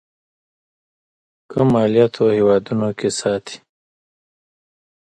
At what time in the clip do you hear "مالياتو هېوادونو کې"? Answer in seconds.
1.73-3.09